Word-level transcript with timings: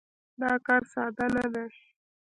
دا 0.41 0.51
کار 0.65 0.81
ساده 0.93 1.25
نه 1.35 1.45
دی. 1.53 1.67